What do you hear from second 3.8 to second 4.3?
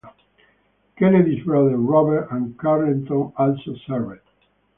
served.